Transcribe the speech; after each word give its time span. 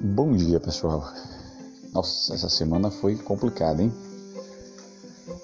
Bom 0.00 0.36
dia, 0.36 0.60
pessoal. 0.60 1.12
Nossa, 1.92 2.32
essa 2.32 2.48
semana 2.48 2.88
foi 2.88 3.16
complicada, 3.16 3.82
hein? 3.82 3.92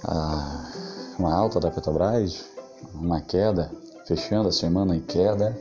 Ah, 0.05 0.71
uma 1.19 1.35
alta 1.35 1.59
da 1.59 1.69
Petrobras, 1.69 2.45
uma 2.95 3.21
queda, 3.21 3.73
fechando 4.07 4.49
a 4.49 4.53
semana 4.53 4.95
em 4.95 5.01
queda, 5.01 5.59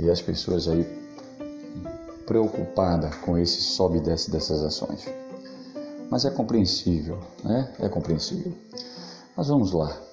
e 0.00 0.10
as 0.10 0.20
pessoas 0.20 0.66
aí 0.66 0.84
preocupadas 2.26 3.14
com 3.16 3.38
esse 3.38 3.60
sobe 3.60 3.98
e 3.98 4.00
desce 4.00 4.28
dessas 4.28 4.60
ações. 4.64 5.08
Mas 6.10 6.24
é 6.24 6.30
compreensível, 6.30 7.20
né? 7.44 7.72
É 7.78 7.88
compreensível. 7.88 8.52
Mas 9.36 9.46
vamos 9.46 9.70
lá. 9.70 10.11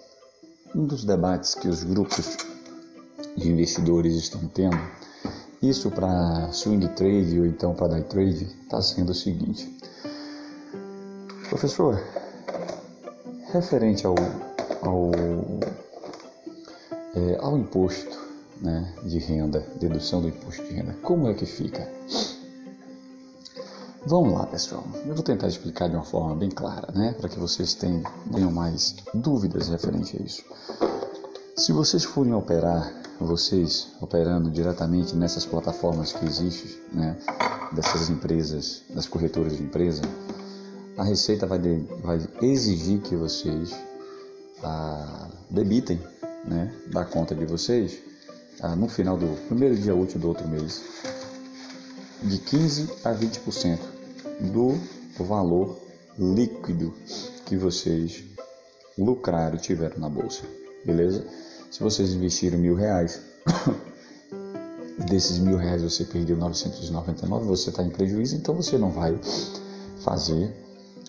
Um 0.75 0.85
dos 0.85 1.03
debates 1.03 1.55
que 1.55 1.67
os 1.67 1.83
grupos 1.83 2.37
de 3.35 3.49
investidores 3.51 4.13
estão 4.15 4.47
tendo 4.47 4.77
isso 5.61 5.91
para 5.91 6.51
swing 6.51 6.87
trade 6.89 7.39
ou 7.39 7.45
então 7.45 7.73
para 7.73 7.87
day 7.87 8.03
trade 8.03 8.45
está 8.63 8.81
sendo 8.81 9.11
o 9.11 9.15
seguinte. 9.15 9.77
Professor, 11.49 11.99
referente 13.51 14.05
ao, 14.05 14.15
ao, 14.83 15.11
é, 17.15 17.37
ao 17.39 17.57
imposto 17.57 18.17
né, 18.61 18.93
de 19.03 19.17
renda, 19.17 19.65
dedução 19.79 20.21
do 20.21 20.29
imposto 20.29 20.63
de 20.63 20.73
renda, 20.73 20.95
como 21.01 21.27
é 21.27 21.33
que 21.33 21.45
fica? 21.45 21.91
Vamos 24.09 24.33
lá, 24.33 24.43
pessoal. 24.47 24.83
Eu 25.05 25.13
vou 25.13 25.23
tentar 25.23 25.47
explicar 25.47 25.87
de 25.87 25.95
uma 25.95 26.03
forma 26.03 26.35
bem 26.35 26.49
clara, 26.49 26.91
né, 26.95 27.13
para 27.13 27.29
que 27.29 27.37
vocês 27.37 27.75
tenham, 27.75 28.01
mais 28.51 28.95
dúvidas 29.13 29.67
referente 29.67 30.17
a 30.19 30.25
isso. 30.25 30.43
Se 31.55 31.71
vocês 31.71 32.03
forem 32.05 32.33
operar 32.33 32.91
vocês 33.19 33.89
operando 34.01 34.49
diretamente 34.49 35.15
nessas 35.15 35.45
plataformas 35.45 36.11
que 36.11 36.25
existem, 36.25 36.71
né, 36.91 37.17
dessas 37.71 38.09
empresas, 38.09 38.81
das 38.89 39.05
corretoras 39.05 39.55
de 39.55 39.61
empresa, 39.61 40.01
a 40.97 41.03
Receita 41.03 41.45
vai, 41.45 41.59
de, 41.59 41.85
vai 42.01 42.19
exigir 42.41 43.01
que 43.01 43.15
vocês 43.15 43.75
ah, 44.63 45.29
debitem 45.51 46.01
né, 46.45 46.73
da 46.87 47.05
conta 47.05 47.35
de 47.35 47.45
vocês 47.45 47.99
ah, 48.59 48.75
no 48.75 48.87
final 48.87 49.15
do 49.15 49.27
primeiro 49.45 49.75
dia 49.75 49.93
útil 49.93 50.19
do 50.19 50.29
outro 50.29 50.47
mês 50.47 50.81
de 52.23 52.39
15 52.39 52.89
a 53.05 53.13
20% 53.13 53.98
do 54.51 54.77
valor 55.23 55.77
líquido 56.17 56.93
que 57.45 57.55
vocês 57.55 58.23
lucraram 58.97 59.55
e 59.55 59.59
tiveram 59.59 59.97
na 59.97 60.09
bolsa, 60.09 60.43
beleza? 60.85 61.25
Se 61.71 61.81
vocês 61.81 62.13
investiram 62.13 62.57
mil 62.57 62.75
reais, 62.75 63.21
desses 65.07 65.39
mil 65.39 65.57
reais 65.57 65.81
você 65.81 66.03
perdeu 66.03 66.35
999, 66.37 67.45
você 67.45 67.69
está 67.69 67.83
em 67.83 67.89
prejuízo, 67.89 68.35
então 68.35 68.55
você 68.55 68.77
não 68.77 68.91
vai 68.91 69.17
fazer 70.03 70.53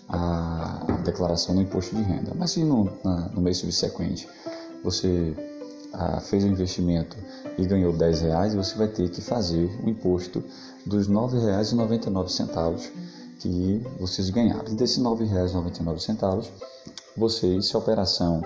a 0.07 0.85
declaração 1.03 1.55
do 1.55 1.61
imposto 1.61 1.95
de 1.95 2.01
renda. 2.01 2.33
Mas 2.35 2.51
se 2.51 2.63
no, 2.63 2.89
na, 3.03 3.29
no 3.29 3.41
mês 3.41 3.57
subsequente 3.57 4.27
você 4.83 5.35
ah, 5.93 6.19
fez 6.19 6.43
um 6.43 6.47
investimento 6.47 7.17
e 7.57 7.65
ganhou 7.65 7.93
10 7.93 8.21
reais, 8.21 8.55
você 8.55 8.75
vai 8.75 8.87
ter 8.87 9.09
que 9.09 9.21
fazer 9.21 9.69
o 9.83 9.89
imposto 9.89 10.43
dos 10.85 11.07
R$ 11.07 11.13
9,99 11.13 12.89
que 13.39 13.81
vocês 13.99 14.29
ganharam. 14.29 14.71
E 14.71 14.75
desses 14.75 14.97
R$ 14.97 15.03
9,99, 15.03 16.47
vocês, 17.17 17.67
se 17.67 17.75
a 17.75 17.79
operação 17.79 18.41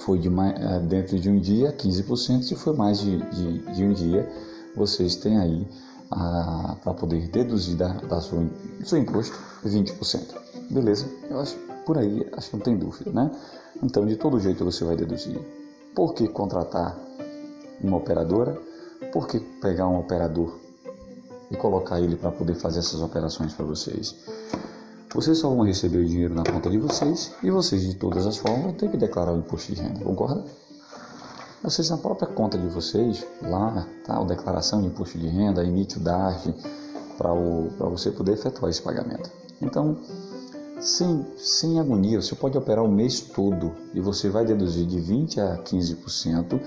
foi 0.00 0.18
de 0.18 0.28
mais, 0.28 0.54
é, 0.60 0.80
dentro 0.80 1.18
de 1.18 1.30
um 1.30 1.38
dia 1.38 1.72
15%, 1.72 2.42
se 2.42 2.54
foi 2.54 2.74
mais 2.74 2.98
de, 2.98 3.18
de, 3.30 3.58
de 3.74 3.84
um 3.84 3.92
dia, 3.92 4.28
vocês 4.76 5.16
têm 5.16 5.38
aí 5.38 5.66
para 6.82 6.94
poder 6.94 7.28
deduzir 7.28 7.76
da, 7.76 7.88
da 7.88 8.20
sua, 8.20 8.40
do 8.40 8.86
seu 8.86 8.98
imposto 8.98 9.36
20%. 9.64 10.20
Beleza? 10.70 11.06
Eu 11.30 11.40
acho 11.40 11.56
por 11.84 11.98
aí 11.98 12.26
acho 12.32 12.50
que 12.50 12.56
não 12.56 12.62
tem 12.62 12.76
dúvida, 12.76 13.10
né? 13.12 13.30
Então 13.82 14.06
de 14.06 14.16
todo 14.16 14.40
jeito 14.40 14.64
você 14.64 14.84
vai 14.84 14.96
deduzir. 14.96 15.38
Por 15.94 16.12
que 16.14 16.26
contratar 16.28 16.98
uma 17.80 17.96
operadora? 17.96 18.60
Por 19.12 19.28
que 19.28 19.38
pegar 19.38 19.86
um 19.86 20.00
operador 20.00 20.58
e 21.50 21.56
colocar 21.56 22.00
ele 22.00 22.16
para 22.16 22.32
poder 22.32 22.54
fazer 22.54 22.80
essas 22.80 23.00
operações 23.00 23.52
para 23.52 23.64
vocês? 23.64 24.16
Vocês 25.14 25.38
só 25.38 25.48
vão 25.48 25.64
receber 25.64 25.98
o 25.98 26.04
dinheiro 26.04 26.34
na 26.34 26.42
conta 26.42 26.68
de 26.68 26.78
vocês 26.78 27.32
e 27.42 27.50
vocês, 27.50 27.82
de 27.82 27.94
todas 27.94 28.26
as 28.26 28.36
formas, 28.36 28.62
vão 28.62 28.72
ter 28.72 28.90
que 28.90 28.96
declarar 28.96 29.32
o 29.32 29.38
imposto 29.38 29.72
de 29.72 29.80
renda, 29.80 30.04
concorda? 30.04 30.44
Vocês, 31.62 31.88
na 31.88 31.96
própria 31.96 32.26
conta 32.26 32.58
de 32.58 32.66
vocês, 32.66 33.24
lá, 33.40 33.86
tá, 34.04 34.20
a 34.20 34.24
declaração 34.24 34.82
de 34.82 34.88
imposto 34.88 35.16
de 35.16 35.28
renda, 35.28 35.64
emite 35.64 35.98
o 35.98 36.00
DARF 36.00 36.52
para 37.16 37.32
você 37.88 38.10
poder 38.10 38.32
efetuar 38.32 38.70
esse 38.70 38.82
pagamento. 38.82 39.30
Então, 39.62 39.96
sem, 40.84 41.26
sem 41.36 41.80
agonia, 41.80 42.20
você 42.20 42.34
pode 42.34 42.56
operar 42.56 42.84
o 42.84 42.88
mês 42.88 43.20
todo 43.20 43.72
e 43.94 44.00
você 44.00 44.28
vai 44.28 44.44
deduzir 44.44 44.86
de 44.86 45.00
20% 45.00 45.38
a 45.38 45.58
15% 45.58 46.60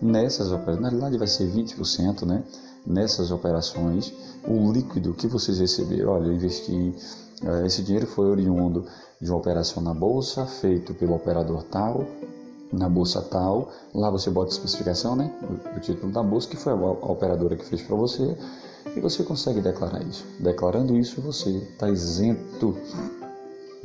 nessas 0.00 0.52
operações. 0.52 0.80
Na 0.80 0.88
realidade, 0.88 1.18
vai 1.18 1.26
ser 1.26 1.50
20%, 1.50 2.24
né? 2.24 2.44
Nessas 2.86 3.30
operações, 3.30 4.12
o 4.46 4.70
líquido 4.70 5.14
que 5.14 5.26
vocês 5.26 5.58
receberam. 5.58 6.12
Olha, 6.12 6.26
eu 6.26 6.34
investi 6.34 6.94
é, 7.42 7.66
esse 7.66 7.82
dinheiro 7.82 8.06
foi 8.06 8.26
oriundo 8.26 8.86
de 9.20 9.30
uma 9.30 9.38
operação 9.38 9.82
na 9.82 9.92
bolsa, 9.92 10.46
feito 10.46 10.94
pelo 10.94 11.14
operador 11.14 11.62
tal, 11.64 12.06
na 12.72 12.88
bolsa 12.88 13.20
tal. 13.22 13.70
Lá 13.94 14.10
você 14.10 14.30
bota 14.30 14.50
a 14.50 14.54
especificação, 14.54 15.16
né? 15.16 15.30
O, 15.76 15.80
título 15.80 16.12
da 16.12 16.22
bolsa, 16.22 16.48
que 16.48 16.56
foi 16.56 16.72
a, 16.72 16.76
a 16.76 17.12
operadora 17.12 17.56
que 17.56 17.64
fez 17.64 17.82
para 17.82 17.96
você, 17.96 18.36
e 18.94 19.00
você 19.00 19.24
consegue 19.24 19.60
declarar 19.60 20.02
isso. 20.02 20.24
Declarando 20.38 20.96
isso, 20.96 21.20
você 21.20 21.50
está 21.50 21.90
isento 21.90 22.76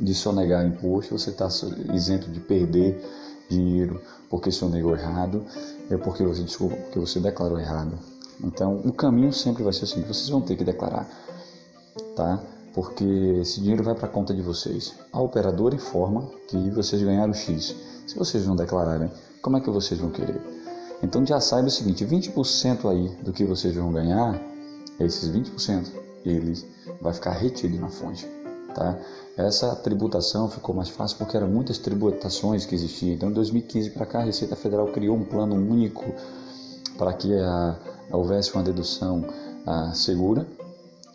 de 0.00 0.14
sonegar 0.14 0.66
imposto, 0.66 1.18
você 1.18 1.30
está 1.30 1.48
isento 1.92 2.30
de 2.30 2.40
perder 2.40 3.00
dinheiro 3.48 4.00
porque 4.28 4.50
sonegou 4.50 4.96
errado, 4.96 5.44
é 5.90 5.96
porque 5.96 6.24
você 6.24 6.42
desculpa, 6.42 6.76
porque 6.76 6.98
você 6.98 7.20
declarou 7.20 7.58
errado. 7.58 7.98
Então, 8.42 8.76
o 8.84 8.92
caminho 8.92 9.32
sempre 9.32 9.62
vai 9.62 9.72
ser 9.72 9.84
assim: 9.84 10.02
vocês 10.02 10.28
vão 10.28 10.40
ter 10.40 10.56
que 10.56 10.64
declarar, 10.64 11.08
tá? 12.16 12.40
porque 12.72 13.04
esse 13.40 13.60
dinheiro 13.60 13.82
vai 13.82 13.94
para 13.94 14.06
a 14.06 14.10
conta 14.10 14.34
de 14.34 14.42
vocês. 14.42 14.94
A 15.12 15.20
operadora 15.20 15.74
informa 15.74 16.28
que 16.48 16.70
vocês 16.70 17.02
ganharam 17.02 17.32
X. 17.32 17.74
Se 18.06 18.16
vocês 18.16 18.46
não 18.46 18.56
declararem, 18.56 19.10
como 19.42 19.56
é 19.56 19.60
que 19.60 19.70
vocês 19.70 20.00
vão 20.00 20.10
querer? 20.10 20.40
Então 21.02 21.24
já 21.24 21.40
saiba 21.40 21.68
o 21.68 21.70
seguinte, 21.70 22.04
20% 22.04 22.90
aí 22.90 23.08
do 23.22 23.32
que 23.32 23.44
vocês 23.44 23.74
vão 23.74 23.92
ganhar, 23.92 24.40
esses 24.98 25.30
20%, 25.30 25.88
eles 26.24 26.66
vai 27.00 27.12
ficar 27.12 27.32
retido 27.32 27.78
na 27.78 27.88
fonte, 27.88 28.26
tá? 28.74 28.98
Essa 29.36 29.74
tributação 29.76 30.48
ficou 30.48 30.74
mais 30.74 30.88
fácil 30.88 31.16
porque 31.18 31.36
eram 31.36 31.48
muitas 31.48 31.78
tributações 31.78 32.66
que 32.66 32.74
existiam. 32.74 33.14
Então, 33.14 33.30
em 33.30 33.32
2015 33.32 33.90
para 33.90 34.06
cá, 34.06 34.20
a 34.20 34.24
Receita 34.24 34.56
Federal 34.56 34.88
criou 34.88 35.16
um 35.16 35.24
plano 35.24 35.54
único 35.54 36.04
para 36.98 37.12
que 37.12 37.34
a, 37.34 37.76
houvesse 38.12 38.52
uma 38.54 38.62
dedução 38.62 39.24
a, 39.66 39.92
segura 39.92 40.46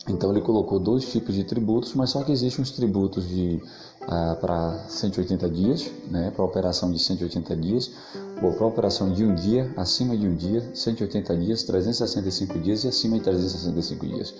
então 0.07 0.31
ele 0.31 0.41
colocou 0.41 0.79
dois 0.79 1.09
tipos 1.11 1.33
de 1.33 1.43
tributos, 1.43 1.95
mas 1.95 2.11
só 2.11 2.23
que 2.23 2.31
existem 2.31 2.61
os 2.61 2.69
tributos 2.69 3.27
de 3.27 3.59
ah, 4.07 4.37
para 4.39 4.85
180 4.87 5.49
dias, 5.49 5.89
né, 6.11 6.31
para 6.31 6.45
operação 6.45 6.91
de 6.91 6.99
180 6.99 7.55
dias, 7.55 7.91
ou 8.41 8.53
para 8.53 8.67
operação 8.67 9.11
de 9.11 9.25
um 9.25 9.33
dia, 9.33 9.71
acima 9.75 10.15
de 10.15 10.27
um 10.27 10.35
dia, 10.35 10.69
180 10.75 11.35
dias, 11.37 11.63
365 11.63 12.59
dias 12.59 12.83
e 12.83 12.87
acima 12.87 13.17
de 13.17 13.23
365 13.23 14.05
dias. 14.05 14.33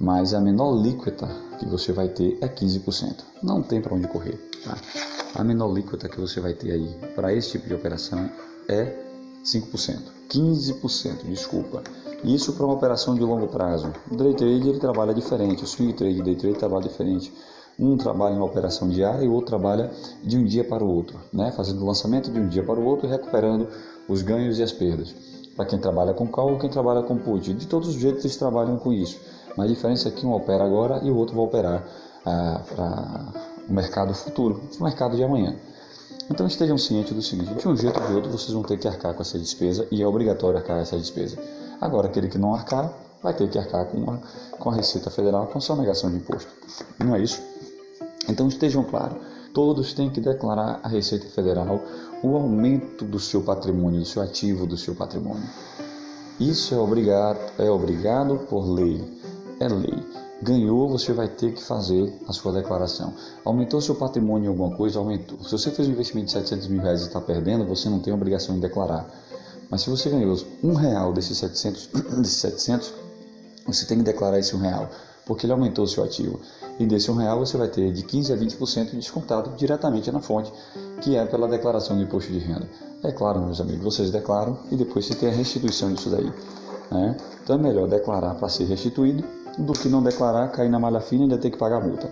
Mas 0.00 0.34
a 0.34 0.40
menor 0.40 0.72
líquida 0.80 1.28
que 1.58 1.66
você 1.66 1.92
vai 1.92 2.08
ter 2.08 2.38
é 2.40 2.48
15%. 2.48 3.16
Não 3.42 3.62
tem 3.62 3.80
para 3.80 3.94
onde 3.94 4.08
correr. 4.08 4.38
Tá? 4.64 4.76
A 5.34 5.44
menor 5.44 5.72
líquida 5.72 6.08
que 6.08 6.20
você 6.20 6.40
vai 6.40 6.54
ter 6.54 6.72
aí 6.72 6.96
para 7.14 7.32
esse 7.32 7.52
tipo 7.52 7.68
de 7.68 7.74
operação 7.74 8.30
é 8.68 8.94
5%. 9.44 9.98
15%, 10.28 11.24
desculpa. 11.24 11.82
Isso 12.24 12.52
para 12.52 12.64
uma 12.64 12.74
operação 12.74 13.14
de 13.14 13.22
longo 13.22 13.48
prazo. 13.48 13.92
O 14.10 14.16
day 14.16 14.34
trade 14.34 14.68
ele 14.68 14.78
trabalha 14.78 15.12
diferente, 15.12 15.64
o 15.64 15.66
swing 15.66 15.92
trade 15.92 16.18
e 16.18 16.20
o 16.20 16.24
day 16.24 16.36
trade 16.36 16.56
trabalha 16.56 16.84
diferente. 16.84 17.32
Um 17.78 17.96
trabalha 17.96 18.34
em 18.34 18.36
uma 18.36 18.46
operação 18.46 18.88
diária 18.88 19.24
e 19.24 19.28
o 19.28 19.32
outro 19.32 19.48
trabalha 19.48 19.90
de 20.22 20.36
um 20.36 20.44
dia 20.44 20.62
para 20.62 20.84
o 20.84 20.88
outro, 20.88 21.18
né? 21.32 21.50
fazendo 21.50 21.84
lançamento 21.84 22.30
de 22.30 22.38
um 22.38 22.46
dia 22.46 22.62
para 22.62 22.78
o 22.78 22.84
outro 22.84 23.06
e 23.06 23.10
recuperando 23.10 23.66
os 24.08 24.22
ganhos 24.22 24.58
e 24.58 24.62
as 24.62 24.70
perdas. 24.70 25.14
Para 25.56 25.66
quem 25.66 25.78
trabalha 25.78 26.14
com 26.14 26.26
call 26.26 26.52
ou 26.52 26.58
quem 26.58 26.70
trabalha 26.70 27.02
com 27.02 27.16
put. 27.18 27.52
De 27.52 27.66
todos 27.66 27.88
os 27.88 27.94
jeitos 27.94 28.24
eles 28.24 28.36
trabalham 28.36 28.78
com 28.78 28.92
isso. 28.92 29.18
Mas 29.56 29.66
a 29.66 29.74
diferença 29.74 30.08
é 30.08 30.10
que 30.10 30.26
um 30.26 30.32
opera 30.32 30.64
agora 30.64 31.00
e 31.02 31.10
o 31.10 31.16
outro 31.16 31.36
vai 31.36 31.44
operar 31.44 31.84
ah, 32.24 32.60
para 32.74 33.42
o 33.68 33.72
mercado 33.72 34.14
futuro, 34.14 34.62
o 34.78 34.84
mercado 34.84 35.16
de 35.16 35.22
amanhã. 35.22 35.54
Então 36.30 36.46
estejam 36.46 36.78
cientes 36.78 37.12
do 37.12 37.22
seguinte: 37.22 37.54
de 37.54 37.68
um 37.68 37.76
jeito 37.76 38.00
ou 38.00 38.06
de 38.06 38.14
outro 38.14 38.30
vocês 38.30 38.52
vão 38.52 38.62
ter 38.62 38.78
que 38.78 38.88
arcar 38.88 39.14
com 39.14 39.22
essa 39.22 39.38
despesa 39.38 39.86
e 39.90 40.02
é 40.02 40.06
obrigatório 40.06 40.58
arcar 40.58 40.78
essa 40.78 40.96
despesa. 40.96 41.38
Agora, 41.80 42.06
aquele 42.06 42.28
que 42.28 42.38
não 42.38 42.54
arcar, 42.54 42.92
vai 43.22 43.34
ter 43.34 43.48
que 43.48 43.58
arcar 43.58 43.86
com 43.86 44.10
a, 44.10 44.18
com 44.56 44.70
a 44.70 44.74
Receita 44.74 45.10
Federal 45.10 45.46
com 45.48 45.60
sua 45.60 45.76
negação 45.76 46.10
de 46.10 46.16
imposto. 46.16 46.50
Não 46.98 47.14
é 47.14 47.20
isso? 47.20 47.42
Então 48.28 48.46
estejam 48.46 48.84
claros 48.84 49.18
Todos 49.52 49.92
têm 49.92 50.08
que 50.08 50.20
declarar 50.20 50.80
à 50.82 50.88
Receita 50.88 51.26
Federal 51.26 51.78
o 52.22 52.36
aumento 52.36 53.04
do 53.04 53.20
seu 53.20 53.42
patrimônio, 53.42 54.00
do 54.00 54.06
seu 54.06 54.22
ativo, 54.22 54.66
do 54.66 54.78
seu 54.78 54.94
patrimônio. 54.94 55.46
Isso 56.40 56.74
é 56.74 56.78
obrigado, 56.78 57.38
é 57.58 57.70
obrigado 57.70 58.38
por 58.48 58.66
lei, 58.66 59.04
é 59.62 59.68
lei. 59.68 60.04
Ganhou, 60.42 60.88
você 60.88 61.12
vai 61.12 61.28
ter 61.28 61.52
que 61.52 61.62
fazer 61.62 62.12
a 62.26 62.32
sua 62.32 62.52
declaração. 62.52 63.14
Aumentou 63.44 63.80
seu 63.80 63.94
patrimônio 63.94 64.46
em 64.46 64.48
alguma 64.48 64.76
coisa? 64.76 64.98
Aumentou. 64.98 65.38
Se 65.44 65.52
você 65.52 65.70
fez 65.70 65.86
um 65.86 65.92
investimento 65.92 66.26
de 66.26 66.32
700 66.32 66.66
mil 66.66 66.82
reais 66.82 67.02
e 67.02 67.06
está 67.06 67.20
perdendo, 67.20 67.64
você 67.64 67.88
não 67.88 68.00
tem 68.00 68.12
obrigação 68.12 68.56
de 68.56 68.60
declarar. 68.60 69.08
Mas 69.70 69.82
se 69.82 69.90
você 69.90 70.10
ganhou 70.10 70.36
um 70.62 70.74
real 70.74 71.12
desses 71.12 71.38
700, 71.38 71.86
desses 72.18 72.38
700 72.38 72.92
você 73.66 73.86
tem 73.86 73.98
que 73.98 74.02
declarar 74.02 74.40
esse 74.40 74.56
um 74.56 74.58
real, 74.58 74.90
porque 75.24 75.46
ele 75.46 75.52
aumentou 75.52 75.86
seu 75.86 76.02
ativo. 76.02 76.40
E 76.78 76.86
desse 76.86 77.10
um 77.10 77.14
real 77.14 77.38
você 77.38 77.56
vai 77.56 77.68
ter 77.68 77.92
de 77.92 78.02
15 78.02 78.32
a 78.32 78.36
20% 78.36 78.96
descontado 78.96 79.50
diretamente 79.56 80.10
na 80.10 80.20
fonte, 80.20 80.52
que 81.00 81.16
é 81.16 81.24
pela 81.24 81.46
declaração 81.46 81.96
do 81.96 82.02
imposto 82.02 82.32
de 82.32 82.38
renda. 82.38 82.68
É 83.04 83.12
claro, 83.12 83.40
meus 83.40 83.60
amigos, 83.60 83.84
vocês 83.84 84.10
declaram 84.10 84.58
e 84.70 84.76
depois 84.76 85.06
você 85.06 85.14
tem 85.14 85.28
a 85.28 85.32
restituição 85.32 85.92
disso 85.92 86.10
daí. 86.10 86.32
Né? 86.90 87.16
Então 87.42 87.56
é 87.56 87.58
melhor 87.58 87.88
declarar 87.88 88.34
para 88.34 88.48
ser 88.48 88.64
restituído 88.64 89.24
do 89.58 89.72
que 89.72 89.88
não 89.88 90.02
declarar, 90.02 90.48
cair 90.48 90.68
na 90.68 90.78
malha 90.78 91.00
fina 91.00 91.22
e 91.22 91.24
ainda 91.24 91.38
ter 91.38 91.50
que 91.50 91.56
pagar 91.56 91.76
a 91.76 91.80
multa. 91.80 92.10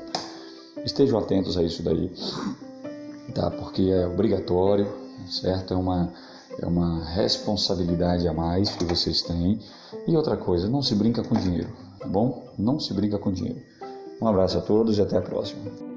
Estejam 0.84 1.18
atentos 1.18 1.56
a 1.56 1.62
isso 1.62 1.82
daí, 1.82 2.12
tá? 3.34 3.50
porque 3.50 3.82
é 3.82 4.06
obrigatório, 4.06 4.86
certo? 5.28 5.74
É 5.74 5.76
uma, 5.76 6.12
é 6.58 6.66
uma 6.66 7.04
responsabilidade 7.04 8.26
a 8.26 8.32
mais 8.32 8.70
que 8.70 8.84
vocês 8.84 9.22
têm. 9.22 9.60
E 10.06 10.16
outra 10.16 10.36
coisa, 10.36 10.68
não 10.68 10.82
se 10.82 10.94
brinca 10.94 11.22
com 11.22 11.34
dinheiro, 11.34 11.68
tá 11.98 12.06
bom? 12.06 12.44
Não 12.58 12.78
se 12.78 12.94
brinca 12.94 13.18
com 13.18 13.32
dinheiro. 13.32 13.60
Um 14.20 14.26
abraço 14.26 14.58
a 14.58 14.60
todos 14.60 14.98
e 14.98 15.02
até 15.02 15.16
a 15.18 15.22
próxima. 15.22 15.89